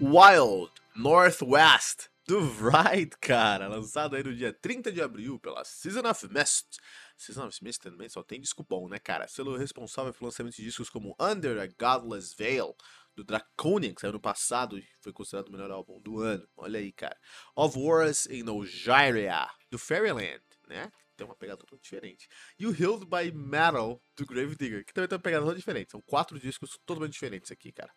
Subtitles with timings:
[0.00, 6.28] Wild Northwest do Wright, cara, lançado aí no dia 30 de abril pela Season of
[6.28, 6.78] Mist.
[7.16, 9.26] Season of Mist também só tem disco bom, né, cara?
[9.26, 12.76] Selo responsável pelo lançamento de discos como Under a Godless Veil,
[13.16, 16.46] do Draconian, que saiu no passado e foi considerado o melhor álbum do ano.
[16.56, 17.18] Olha aí, cara.
[17.56, 20.92] Of Wars in Algeria, do Fairyland, né?
[21.16, 22.28] Tem uma pegada totalmente diferente.
[22.56, 25.90] E o Healed by Metal, do Gravedigger, que também tem uma pegada totalmente diferente.
[25.90, 27.92] São quatro discos totalmente diferentes aqui, cara.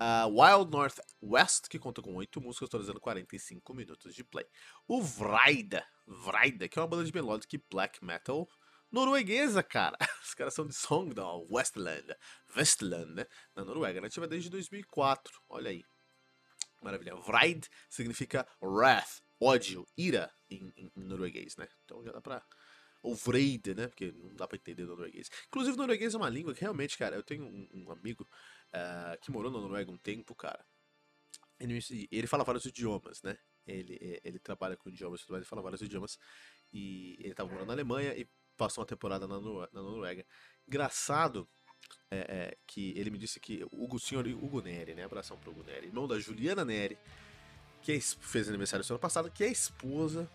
[0.00, 4.46] Uh, Wild North West, que conta com 8 músicas, totalizando 45 minutos de play.
[4.88, 8.48] O Vraida, Vraida, que é uma banda de melodic black metal
[8.90, 9.96] norueguesa, cara.
[10.22, 12.14] Os caras são de Sogndal, Westland,
[12.56, 13.26] Westland, né?
[13.54, 15.32] Na Noruega, nativa desde 2004.
[15.48, 15.82] Olha aí.
[16.82, 17.16] Maravilha.
[17.16, 21.66] Vraid significa wrath, ódio, ira em, em, em norueguês, né?
[21.84, 22.44] Então já dá pra
[23.04, 23.86] ou Vreide, né?
[23.86, 25.30] Porque não dá pra entender norueguês.
[25.48, 28.26] Inclusive, norueguês é uma língua que realmente, cara, eu tenho um, um amigo
[28.74, 30.64] uh, que morou na Noruega um tempo, cara.
[31.58, 31.78] Ele,
[32.10, 33.38] ele fala vários idiomas, né?
[33.66, 36.18] Ele, ele trabalha com idiomas, ele fala vários idiomas.
[36.72, 40.26] E ele tava morando na Alemanha e passou uma temporada na, na Noruega.
[40.66, 41.48] Engraçado
[42.10, 45.04] é, é, que ele me disse que o senhor Hugo Neri, né?
[45.04, 46.98] Abração pro Hugo Neri, irmão da Juliana Neri,
[47.82, 50.30] que é, fez aniversário no ano passado, que é esposa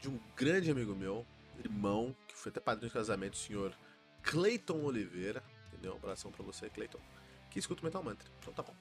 [0.00, 1.26] de um grande amigo meu,
[1.58, 3.76] irmão, que foi até padrinho de casamento, o senhor
[4.22, 5.42] Clayton Oliveira.
[5.68, 5.94] Entendeu?
[5.94, 7.00] Um abração pra você, Clayton
[7.56, 8.28] que escuta o Metal Mantra.
[8.38, 8.74] Então tá bom.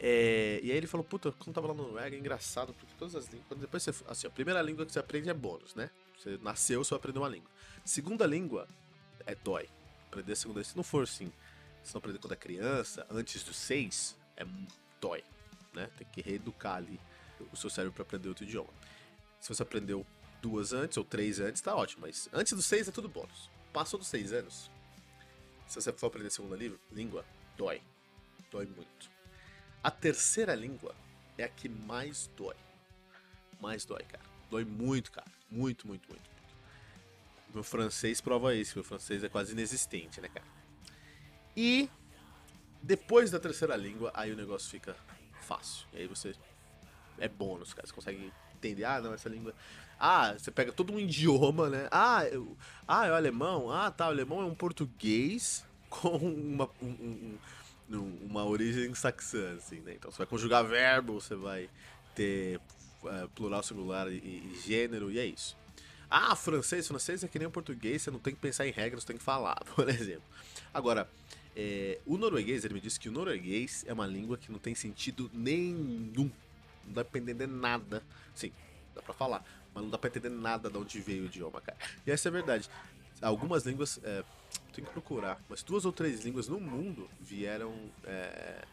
[0.00, 3.14] É, e aí ele falou, puta, quando tava lá no Noruega, é engraçado, porque todas
[3.14, 3.60] as línguas.
[3.60, 4.04] Depois você.
[4.08, 5.90] Assim, a primeira língua que você aprende é bônus, né?
[6.18, 7.48] Você nasceu, você vai aprender uma língua.
[7.84, 8.66] Segunda língua
[9.26, 9.68] é dói.
[10.08, 10.64] Aprender a segunda.
[10.64, 11.32] Se não for assim,
[11.84, 14.44] se não aprender quando é criança, antes dos seis, é
[15.00, 15.22] dói.
[15.72, 15.88] Né?
[15.96, 16.98] Tem que reeducar ali
[17.52, 18.70] o seu cérebro para aprender outro idioma.
[19.38, 20.04] Se você aprendeu
[20.42, 22.02] duas antes ou três antes, tá ótimo.
[22.02, 23.48] Mas antes dos seis é tudo bônus.
[23.72, 24.68] Passou dos seis anos,
[25.70, 26.56] se você for aprender a segunda
[26.90, 27.24] língua,
[27.56, 27.80] dói.
[28.50, 29.08] Dói muito.
[29.80, 30.92] A terceira língua
[31.38, 32.56] é a que mais dói.
[33.60, 34.24] Mais dói, cara.
[34.50, 35.30] Dói muito, cara.
[35.48, 36.28] Muito, muito, muito.
[37.54, 38.76] Meu francês prova isso.
[38.76, 40.46] Meu francês é quase inexistente, né, cara?
[41.56, 41.88] E
[42.82, 44.96] depois da terceira língua, aí o negócio fica
[45.40, 45.86] fácil.
[45.92, 46.34] E aí você.
[47.16, 47.86] É bônus, cara.
[47.86, 48.84] Você consegue entender.
[48.84, 49.54] Ah, não, essa língua.
[49.98, 51.88] Ah, você pega todo um idioma, né?
[51.90, 52.56] Ah, eu,
[52.86, 53.70] ah, é o alemão.
[53.70, 57.36] Ah, tá, o alemão é um português com uma, um,
[57.90, 59.94] um, uma origem saxã, assim, né?
[59.94, 61.68] Então você vai conjugar verbo, você vai
[62.14, 62.58] ter
[63.02, 65.56] uh, plural, singular e, e, gênero, e é isso.
[66.08, 69.02] Ah, francês, francês é que nem o português, você não tem que pensar em regras,
[69.02, 70.24] você tem que falar, por exemplo.
[70.72, 71.08] Agora,
[71.54, 74.74] é, o norueguês, ele me disse que o norueguês é uma língua que não tem
[74.74, 76.30] sentido nenhum.
[76.90, 78.02] Não dá pra entender nada.
[78.34, 78.52] Sim,
[78.94, 81.78] dá pra falar mas não dá pra entender nada de onde veio o idioma, cara.
[82.06, 82.68] E essa é a verdade.
[83.22, 84.24] Algumas línguas, é,
[84.72, 87.72] tem que procurar, mas duas ou três línguas no mundo vieram
[88.04, 88.64] é,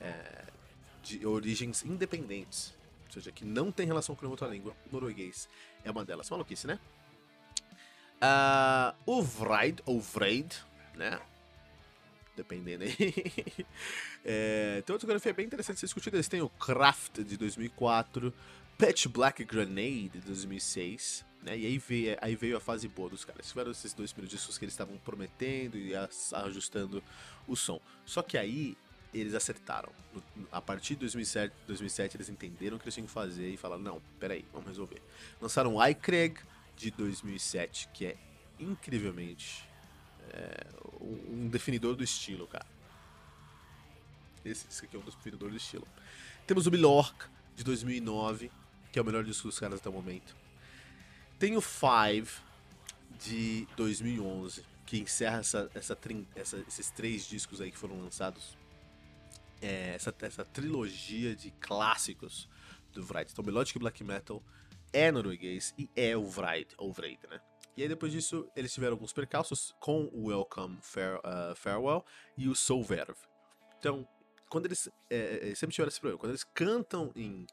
[0.00, 0.44] é,
[1.02, 2.74] de origens independentes.
[3.06, 4.74] Ou seja, que não tem relação com outra língua.
[4.90, 5.48] O norueguês
[5.84, 6.28] é uma delas.
[6.28, 6.78] Maluquice, né?
[8.16, 10.56] Uh, o Vraid, ou Vreid,
[10.94, 11.20] né?
[12.36, 12.96] Dependendo aí.
[14.24, 16.16] é, tem outra fotografia bem interessante de ser discutida.
[16.16, 18.32] Eles têm o Craft de 2004,
[18.76, 21.56] Patch Black Grenade de 2006, né?
[21.56, 23.48] E aí veio, aí veio a fase boa dos caras.
[23.48, 25.92] Tiveram esses dois primeiros discos que eles estavam prometendo e
[26.32, 27.02] ajustando
[27.46, 27.80] o som.
[28.04, 28.76] Só que aí
[29.12, 29.92] eles acertaram.
[30.50, 33.82] A partir de 2007, 2007 eles entenderam o que eles tinham que fazer e falaram:
[33.82, 35.00] não, peraí, vamos resolver.
[35.40, 36.40] Lançaram o iCraig
[36.76, 38.16] de 2007, que é
[38.58, 39.64] incrivelmente
[40.32, 40.66] é,
[41.00, 42.66] um definidor do estilo, cara.
[44.44, 45.86] Esse, esse aqui é um definidor do estilo.
[46.46, 47.26] Temos o Milork
[47.56, 48.50] de 2009,
[48.92, 50.36] que é o melhor disco dos caras até o momento.
[51.38, 52.30] Tem o Five
[53.18, 55.98] de 2011, que encerra essa, essa,
[56.34, 58.56] essa, esses três discos aí que foram lançados.
[59.62, 62.48] É, essa, essa trilogia de clássicos
[62.92, 63.30] do Vride.
[63.32, 64.42] Então, Melodic Black Metal
[64.92, 67.40] é norueguês e é o Vride, ou Vride, né?
[67.76, 72.04] E aí depois disso eles tiveram alguns percalços com o Welcome Fare, uh, Farewell
[72.36, 73.18] e o Soul Verve.
[73.78, 74.06] Então,
[74.48, 77.46] quando eles é, sempre tiveram esse problema, quando eles cantam em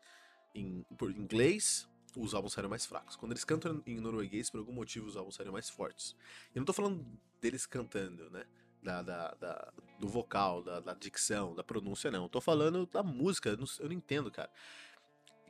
[0.54, 0.86] em
[1.18, 3.16] inglês, os álbuns saíram mais fracos.
[3.16, 6.16] Quando eles cantam em norueguês, por algum motivo, os álbuns saíram mais fortes.
[6.54, 7.06] Eu não tô falando
[7.40, 8.46] deles cantando, né?
[8.84, 12.28] Da, da, da do vocal, da, da dicção, da pronúncia, não.
[12.28, 14.50] Tô falando da música, eu não, eu não entendo, cara.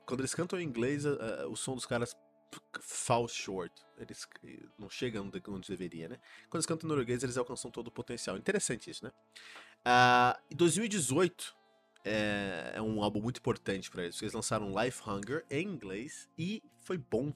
[0.06, 2.16] Quando eles cantam em inglês, o som dos caras
[2.82, 3.74] fall short.
[3.98, 4.28] Eles
[4.78, 6.18] não chegam onde deveria, né?
[6.50, 8.38] Quando eles cantam em norueguês, eles alcançam todo o potencial.
[8.38, 9.12] Interessante isso, né?
[9.86, 11.56] Uh, em 2018,
[12.04, 14.22] é, é, um álbum muito importante para eles.
[14.22, 17.34] Eles lançaram Life Hunger em inglês e foi bom.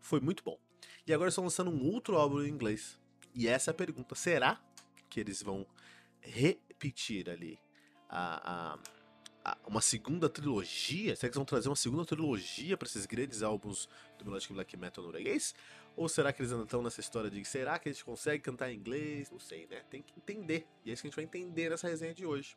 [0.00, 0.58] Foi muito bom.
[1.06, 2.98] E agora estão lançando um outro álbum em inglês.
[3.34, 4.60] E essa é a pergunta: será
[5.08, 5.66] que eles vão
[6.20, 7.58] repetir ali
[8.08, 8.78] a, a
[9.66, 11.14] uma segunda trilogia?
[11.14, 14.76] Será que eles vão trazer uma segunda trilogia para esses grandes álbuns do Melodic Black
[14.76, 15.54] Metal norueguês?
[15.96, 18.70] Ou será que eles ainda estão nessa história de será que a gente consegue cantar
[18.70, 19.30] em inglês?
[19.30, 19.82] Não sei, né?
[19.90, 20.66] Tem que entender.
[20.84, 22.56] E é isso que a gente vai entender nessa resenha de hoje.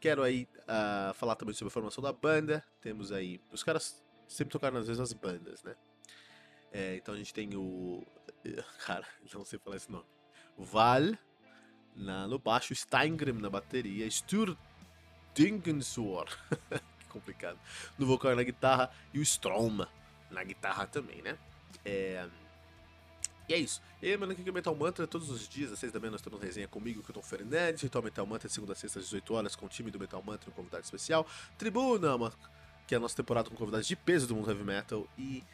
[0.00, 2.64] Quero aí uh, falar também sobre a formação da banda.
[2.80, 3.40] Temos aí.
[3.50, 5.74] Os caras sempre tocaram às vezes as bandas, né?
[6.72, 8.04] É, então a gente tem o.
[8.84, 10.06] Cara, não sei falar esse nome.
[10.58, 11.16] Val
[11.94, 14.56] na, no baixo, Steingrim na bateria, Stur
[15.34, 16.28] Dingensor.
[16.98, 17.58] que complicado.
[17.98, 19.84] No vocal na guitarra e o Strom
[20.30, 21.38] na guitarra também, né?
[21.84, 22.26] É...
[23.48, 23.82] E é isso.
[24.02, 26.40] E mano, aqui é Metal Mantra, todos os dias, às 6 da manhã, nós temos
[26.40, 29.54] resenha comigo, que eu tô Fernandes, Ritual Metal Mantra, segunda a sexta, às 18 horas,
[29.54, 31.26] com o time do Metal Mantra, um convidado especial.
[31.58, 32.32] Tribuna, uma,
[32.86, 35.06] que é a nossa temporada com convidados de peso do mundo heavy metal.
[35.18, 35.44] E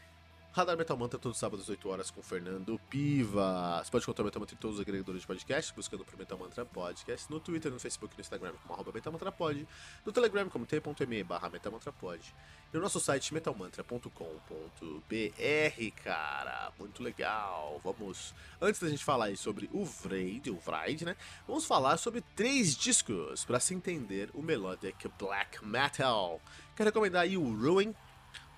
[0.53, 3.81] Radar Metal Mantra todos os sábados às 8 horas com Fernando Piva.
[3.85, 6.65] Você pode encontrar Metal Mantra em todos os agregadores de podcast, buscando por Metal Mantra
[6.65, 9.69] Podcast, no Twitter, no Facebook, no Instagram como arroba Pod,
[10.05, 16.73] no Telegram como t.me barra e no nosso site metalmantra.com.br, cara.
[16.81, 17.81] Muito legal.
[17.85, 21.17] Vamos, antes da gente falar sobre o Vraid, o Vraid, né?
[21.47, 26.41] Vamos falar sobre três discos para se entender o Melodic Black Metal.
[26.75, 27.95] Quero recomendar aí o Ruin,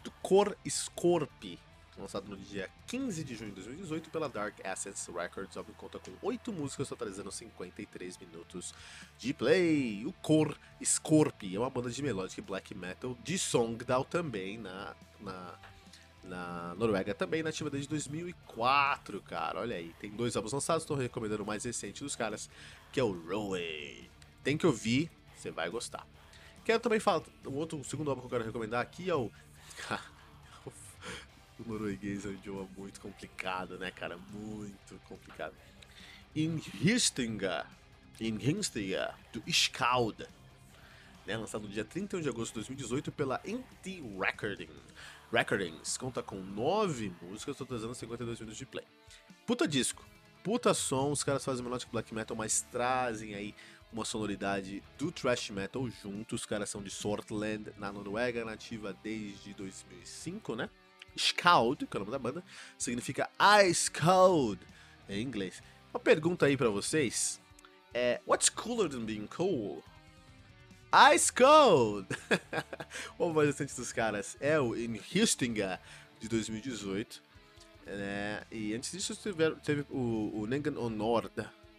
[0.02, 1.58] do Cor Scorpi,
[2.02, 5.56] lançado no dia 15 de junho de 2018 pela Dark Assets Records.
[5.56, 8.74] Álbum conta com 8 músicas, totalizando 53 minutos
[9.18, 10.04] de play.
[10.04, 15.58] O Cor Scorpi é uma banda de melodic black metal de Songdal também na, na,
[16.24, 19.60] na Noruega, também nativa desde 2004, cara.
[19.60, 22.50] Olha aí, tem dois álbuns lançados, estou recomendando o mais recente dos caras,
[22.92, 24.10] que é o Roway.
[24.42, 26.06] Tem que ouvir, você vai gostar.
[26.64, 29.30] Quero também falar, o outro, o segundo álbum que eu quero recomendar aqui é o
[31.58, 34.16] o norueguês é um idioma muito complicado, né, cara?
[34.16, 35.54] Muito complicado.
[36.34, 37.66] In Histinga,
[38.20, 40.26] in Histinga, do Skald,
[41.26, 44.70] né, lançado no dia 31 de agosto de 2018 pela NT Recording.
[45.32, 48.84] Recordings conta com 9 músicas, totalizando 52 minutos de play.
[49.46, 50.04] Puta disco,
[50.42, 53.54] puta som, os caras fazem melodic black metal, mas trazem aí
[53.92, 56.34] uma sonoridade do thrash metal junto.
[56.34, 60.68] Os caras são de Sortland, na Noruega, nativa desde 2005, né?
[61.18, 62.44] Scald, que é o nome da banda,
[62.78, 63.28] significa
[63.66, 64.60] Ice Cold
[65.08, 65.62] em inglês.
[65.92, 67.40] Uma pergunta aí para vocês
[67.92, 69.82] é: What's cooler than being cool?
[71.14, 72.06] Ice Cold!
[73.18, 75.80] o mais recente dos caras é o In Hustinga
[76.20, 77.22] de 2018.
[77.86, 78.42] Né?
[78.50, 81.30] E antes disso teve, teve o, o Nengan Honor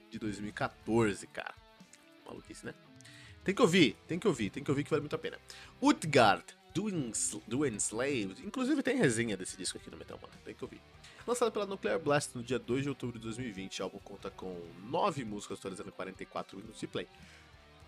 [0.09, 1.53] de 2014, cara.
[2.25, 2.73] Maluquice, né?
[3.43, 5.37] Tem que ouvir, tem que ouvir, tem que ouvir que vale muito a pena.
[5.81, 6.89] Utgard do,
[7.47, 8.45] do Enslaved.
[8.45, 10.81] Inclusive tem resenha desse disco aqui no Metal Mantra, tem que ouvir.
[11.25, 14.61] Lançado pela Nuclear Blast no dia 2 de outubro de 2020, o álbum conta com
[14.83, 17.07] 9 músicas atualizando 44 minutos de play.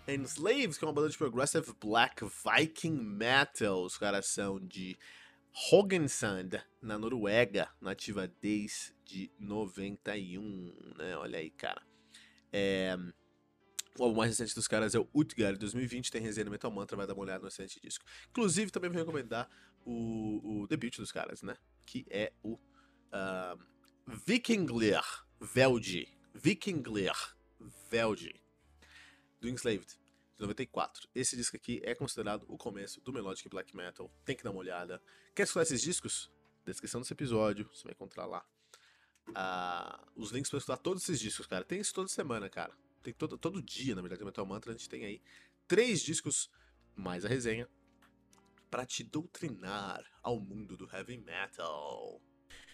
[0.08, 4.96] Enslaved, que é uma banda de progressive black viking metal, os caras são de
[5.72, 11.16] Hogensand, na Noruega, nativa desde 91, né?
[11.16, 11.82] Olha aí, cara.
[12.52, 12.96] É...
[13.98, 16.96] O álbum mais recente dos caras é o Utgar, 2020, tem resenha no Metal Mantra,
[16.96, 18.04] vai dar uma olhada no excelente disco.
[18.28, 19.48] Inclusive, também vou recomendar
[19.86, 21.56] o, o debut dos caras, né?
[21.86, 23.58] Que é o uh,
[24.06, 25.02] Vikinglir
[25.40, 26.08] Veldi.
[26.34, 27.14] Vikinglir
[27.90, 28.34] Veldi,
[29.40, 29.86] do Enslaved,
[30.36, 31.08] de 94.
[31.14, 34.60] Esse disco aqui é considerado o começo do Melodic Black Metal, tem que dar uma
[34.60, 35.02] olhada.
[35.34, 36.30] Quer escutar esses discos?
[36.66, 38.44] Descrição desse episódio, você vai encontrar lá.
[39.28, 41.64] Uh, os links para escutar todos esses discos, cara.
[41.64, 42.76] Tem isso toda semana, cara
[43.06, 45.20] tem todo, todo dia, na verdade, no Metal Mantra, a gente tem aí
[45.68, 46.50] três discos
[46.94, 47.68] mais a resenha
[48.68, 52.20] para te doutrinar ao mundo do heavy metal.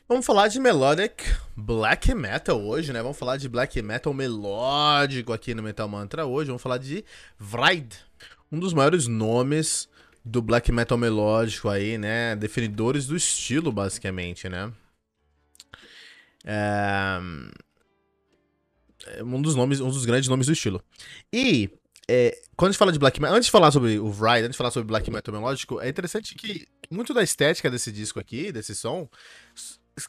[0.09, 1.23] Vamos falar de melodic
[1.55, 3.03] black metal hoje, né?
[3.03, 6.49] Vamos falar de black metal melódico aqui no Metal Mantra hoje.
[6.49, 7.05] Vamos falar de
[7.39, 7.99] Vride,
[8.51, 9.89] um dos maiores nomes
[10.25, 12.35] do black metal melódico aí, né?
[12.37, 14.73] Definidores do estilo, basicamente, né?
[16.45, 17.21] É
[19.07, 20.83] é um dos nomes, um dos grandes nomes do estilo.
[21.33, 21.71] E
[22.09, 24.53] é, quando a gente fala de black metal, antes de falar sobre o Ride, antes
[24.53, 28.53] de falar sobre black metal melódico, é interessante que muito da estética desse disco aqui,
[28.53, 29.09] desse som,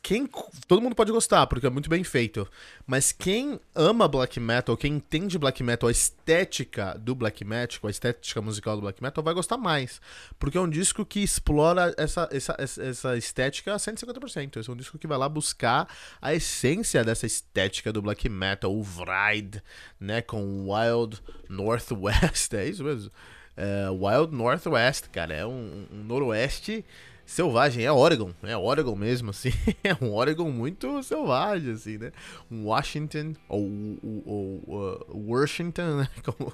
[0.02, 0.30] quem
[0.68, 2.48] todo mundo pode gostar porque é muito bem feito,
[2.88, 7.90] mas quem ama black metal, quem entende black metal, a estética do black metal, a
[7.90, 10.00] estética musical do black metal vai gostar mais,
[10.40, 14.58] porque é um disco que explora essa, essa, essa estética a 150%.
[14.58, 15.88] Esse é um disco que vai lá buscar
[16.22, 19.62] a essência dessa estética do black metal, o Vride,
[20.00, 23.12] né, com Wild Northwest, é isso mesmo.
[23.56, 26.84] É, Wild Northwest, cara, é um, um noroeste
[27.26, 29.52] selvagem, é Oregon, é Oregon mesmo, assim,
[29.84, 32.12] é um Oregon muito selvagem, assim, né?
[32.52, 33.70] Washington, ou,
[34.04, 36.10] ou, ou uh, Washington, né?
[36.24, 36.54] Como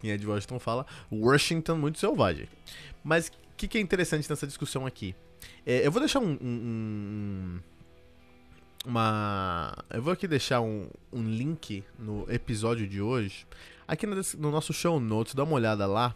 [0.00, 2.48] quem é de Washington fala, Washington muito selvagem.
[3.02, 5.14] Mas o que, que, é interessante nessa discussão aqui?
[5.64, 7.60] É, eu vou deixar um, um, um,
[8.86, 9.76] uma...
[9.90, 13.46] Eu vou aqui deixar um, um link no episódio de hoje,
[13.86, 16.14] aqui no, no nosso show notes, dá uma olhada lá,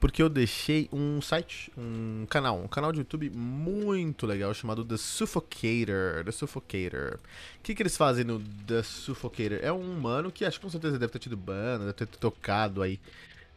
[0.00, 4.96] porque eu deixei um site, um canal, um canal de YouTube muito legal chamado The
[4.96, 6.24] Suffocator.
[6.24, 7.18] The Suffocator.
[7.58, 9.58] O que, que eles fazem no The Suffocator?
[9.60, 12.80] É um humano que acho que com certeza deve ter tido banda, deve ter tocado
[12.80, 12.98] aí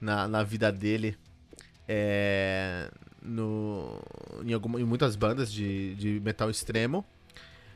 [0.01, 1.17] na, na vida dele.
[1.87, 4.01] É, no,
[4.45, 7.05] em, alguma, em muitas bandas de, de metal extremo.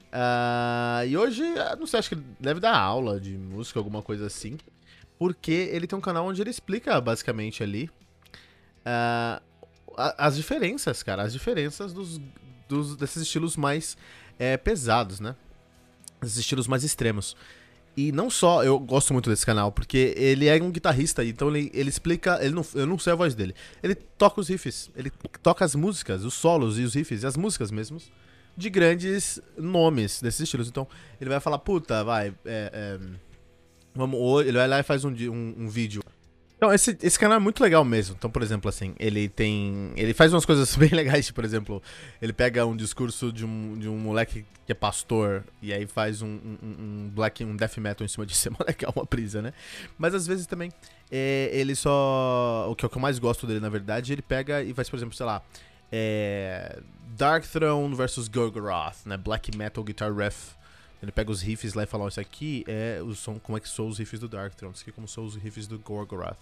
[0.08, 1.44] Uh, e hoje,
[1.80, 4.58] não sei, acho que deve dar aula de música, alguma coisa assim.
[5.18, 7.90] Porque ele tem um canal onde ele explica basicamente ali
[8.88, 9.42] uh,
[10.18, 12.22] as diferenças, cara, as diferenças dos,
[12.68, 13.98] dos desses estilos mais
[14.40, 15.36] é, pesados, né?
[16.22, 17.36] Esses estilos mais extremos.
[17.96, 21.72] E não só, eu gosto muito desse canal, porque ele é um guitarrista, então ele,
[21.74, 22.38] ele explica.
[22.44, 23.56] Ele não, eu não sei a voz dele.
[23.82, 27.36] Ele toca os riffs, ele toca as músicas, os solos e os riffs, e as
[27.36, 28.12] músicas mesmos,
[28.56, 30.68] de grandes nomes desses estilos.
[30.68, 30.88] Então,
[31.20, 32.28] ele vai falar, puta, vai.
[32.46, 33.00] É, é,
[33.96, 36.04] vamos, ele vai lá e faz um, um, um vídeo
[36.58, 38.16] então, esse, esse canal é muito legal mesmo.
[38.18, 39.94] Então, por exemplo, assim, ele tem.
[39.96, 41.82] Ele faz umas coisas bem legais, por exemplo,
[42.20, 46.22] ele pega um discurso de um, de um moleque que é pastor e aí faz
[46.24, 48.26] um, um, um black, um death metal em cima.
[48.26, 49.54] É uma legal, uma brisa, né?
[50.00, 50.72] Mas às vezes também
[51.12, 52.68] é, ele só.
[52.72, 54.90] O que, é o que eu mais gosto dele, na verdade, ele pega e faz,
[54.90, 55.44] por exemplo, sei lá.
[55.92, 56.80] É,
[57.16, 59.16] Dark Throne versus Gorgoroth, né?
[59.16, 60.57] Black Metal Guitar Riff
[61.02, 63.62] ele pega os riffs lá e fala, ó, isso aqui é o som, como é
[63.62, 66.38] que são os riffs do Darkthrone, isso aqui é como são os riffs do Gorgoroth.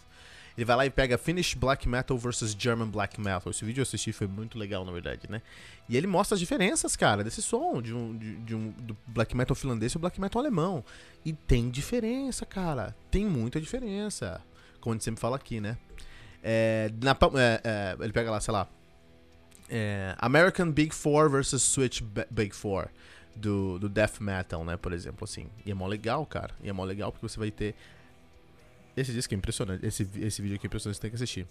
[0.58, 3.52] Ele vai lá e pega Finnish Black Metal versus German Black Metal.
[3.52, 5.42] Esse vídeo eu assisti foi muito legal, na verdade, né?
[5.90, 9.36] E ele mostra as diferenças, cara, desse som, de um, de, de um do Black
[9.36, 10.84] Metal finlandês e o Black Metal alemão.
[11.26, 12.96] E tem diferença, cara.
[13.12, 14.42] Tem muita diferença.
[14.80, 15.78] Como a gente sempre fala aqui, né?
[16.42, 18.66] É, na, é, é, ele pega lá, sei lá.
[19.70, 22.88] É, American Big Four versus Switch Big Four
[23.36, 25.48] do, do death metal, né, por exemplo, assim.
[25.66, 26.54] E é mó legal, cara.
[26.64, 27.76] E é mó legal porque você vai ter...
[28.96, 29.86] Esse disco é impressionante.
[29.86, 31.48] Esse, esse vídeo aqui é impressionante, você tem que assistir.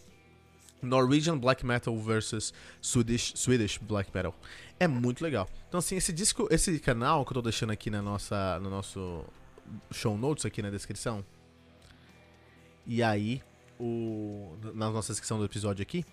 [0.82, 4.34] Norwegian Black Metal versus Swedish, Swedish Black Metal.
[4.78, 5.48] É muito legal.
[5.68, 9.24] Então, assim, esse disco, esse canal que eu tô deixando aqui na nossa, no nosso
[9.90, 11.24] show notes aqui na descrição.
[12.86, 13.42] E aí,
[13.78, 16.04] o, na nossa descrição do episódio aqui,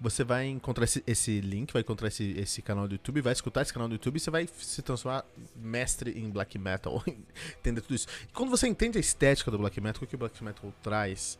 [0.00, 3.62] você vai encontrar esse, esse, link, vai encontrar esse, esse canal do YouTube, vai escutar
[3.62, 7.02] esse canal do YouTube e você vai se transformar mestre em black metal,
[7.58, 8.08] entender tudo isso.
[8.28, 11.38] E quando você entende a estética do black metal, o que o black metal traz,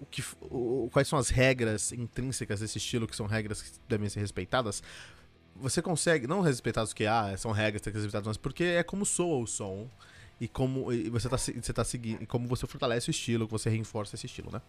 [0.00, 4.08] o que, o, quais são as regras intrínsecas desse estilo, que são regras que devem
[4.08, 4.82] ser respeitadas,
[5.56, 8.82] você consegue, não respeitadas que ah, são regras tem que ser respeitadas, mas porque é
[8.82, 9.88] como soa o som
[10.40, 13.52] e como e você está você tá seguindo, e como você fortalece o estilo, que
[13.52, 14.60] você reforça esse estilo, né?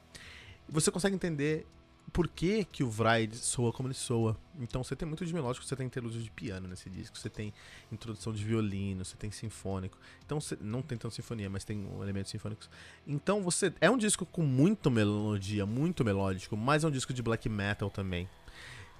[0.69, 1.65] Você consegue entender
[2.11, 4.37] por que, que o Vride soa como ele soa.
[4.59, 7.53] Então você tem muito de melódico, você tem interlúdio de piano nesse disco, você tem
[7.91, 9.97] introdução de violino, você tem sinfônico.
[10.25, 12.69] Então você não tem tanto sinfonia, mas tem elementos sinfônicos.
[13.05, 17.21] Então você é um disco com muita melodia, muito melódico, mas é um disco de
[17.21, 18.27] black metal também.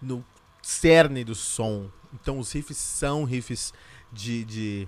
[0.01, 0.23] No
[0.61, 1.89] cerne do som.
[2.13, 3.73] Então os riffs são riffs
[4.11, 4.87] de, de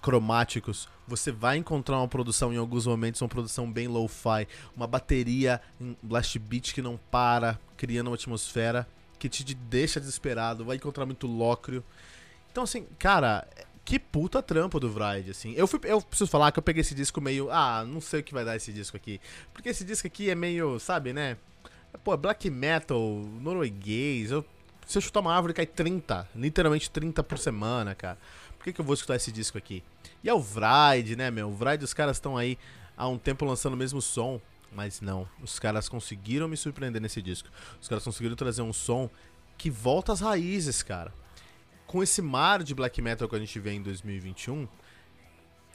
[0.00, 5.60] cromáticos, você vai encontrar uma produção em alguns momentos, uma produção bem lo-fi, uma bateria
[5.80, 8.86] em blast beat que não para, criando uma atmosfera
[9.18, 11.84] que te deixa desesperado, vai encontrar muito lócrio.
[12.50, 13.46] Então assim, cara,
[13.84, 15.52] que puta trampo do Vride, assim.
[15.54, 18.22] Eu, fui, eu preciso falar que eu peguei esse disco meio, ah, não sei o
[18.22, 19.20] que vai dar esse disco aqui.
[19.52, 21.36] Porque esse disco aqui é meio, sabe, né?
[22.02, 22.98] Pô, black metal,
[23.40, 24.44] norueguês, eu,
[24.86, 28.16] se eu chutar uma árvore cai 30, literalmente 30 por semana, cara
[28.60, 29.82] por que, que eu vou escutar esse disco aqui?
[30.22, 31.48] E é o Vride, né, meu?
[31.48, 32.58] O Vride, os caras estão aí
[32.94, 34.38] há um tempo lançando o mesmo som,
[34.70, 35.26] mas não.
[35.42, 37.48] Os caras conseguiram me surpreender nesse disco.
[37.80, 39.08] Os caras conseguiram trazer um som
[39.56, 41.10] que volta às raízes, cara.
[41.86, 44.68] Com esse mar de black metal que a gente vê em 2021,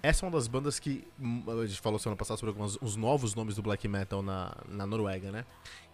[0.04, 1.08] essa é uma das bandas que.
[1.20, 4.56] Hum, a gente falou semana passada sobre alguns, os novos nomes do black metal na,
[4.70, 5.44] na Noruega, né?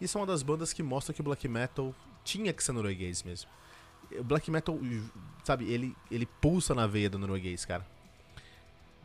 [0.01, 3.23] Isso é uma das bandas que mostra que o black metal tinha que ser norueguês
[3.23, 3.49] mesmo
[4.19, 4.79] o black metal,
[5.43, 7.85] sabe, ele, ele pulsa na veia do norueguês, cara.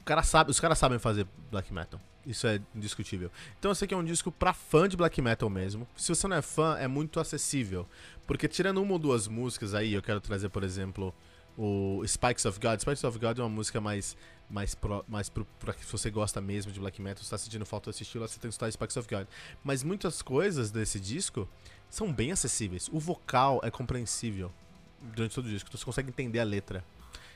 [0.00, 2.00] O cara sabe, os caras sabem fazer black metal.
[2.25, 3.30] Isso é indiscutível.
[3.58, 5.86] Então esse aqui é um disco pra fã de black metal mesmo.
[5.96, 7.88] Se você não é fã, é muito acessível.
[8.26, 11.14] Porque tirando uma ou duas músicas aí, eu quero trazer, por exemplo,
[11.56, 12.80] o Spikes of God.
[12.80, 14.16] Spikes of God é uma música mais
[14.48, 17.90] mais pro, mais pro, pra que você gosta mesmo de black metal, está sentindo falta
[17.90, 19.26] desse estilo, você tem que escutar Spikes of God.
[19.64, 21.48] Mas muitas coisas desse disco
[21.90, 22.88] são bem acessíveis.
[22.92, 24.52] O vocal é compreensível
[25.00, 26.85] durante todo o disco, então você consegue entender a letra.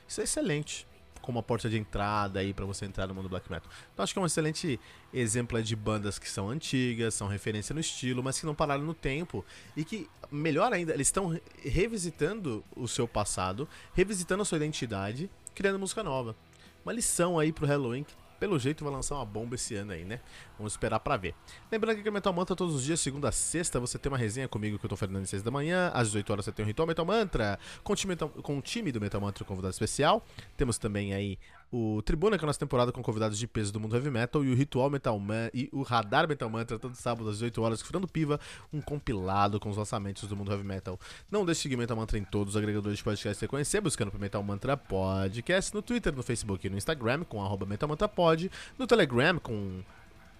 [0.07, 0.87] Isso é excelente
[1.21, 3.71] como uma porta de entrada aí para você entrar no mundo black metal.
[3.93, 4.79] Então acho que é um excelente
[5.13, 8.93] exemplo de bandas que são antigas, são referência no estilo, mas que não pararam no
[8.93, 9.45] tempo
[9.77, 15.79] e que melhor ainda, eles estão revisitando o seu passado, revisitando a sua identidade, criando
[15.79, 16.35] música nova.
[16.83, 20.03] Uma lição aí pro Halloween que pelo jeito vai lançar uma bomba esse ano aí,
[20.03, 20.19] né?
[20.57, 21.35] Vamos esperar pra ver.
[21.71, 24.47] Lembrando que o Metal Mantra todos os dias, segunda a sexta, você tem uma resenha
[24.47, 25.91] comigo que eu tô Fernando às 6 da manhã.
[25.93, 28.91] Às 18 horas você tem o Ritual Metal Mantra com o time, com o time
[28.91, 30.25] do Metal Mantra convidado especial.
[30.57, 31.37] Temos também aí
[31.71, 34.43] o Tribuna, que é a nossa temporada com convidados de peso do mundo heavy metal,
[34.43, 37.81] e o Ritual Metal Man e o Radar Metal Mantra, todo sábado às 18 horas,
[37.81, 38.39] Fernando Piva,
[38.73, 40.99] um compilado com os lançamentos do mundo heavy metal.
[41.29, 43.81] Não deixe de seguir Metal Mantra em todos os agregadores de podcast que você conhecer,
[43.81, 47.87] buscando por Metal Mantra Podcast, no Twitter, no Facebook e no Instagram, com arroba Metal
[47.87, 49.81] Mantra Pod, no Telegram, com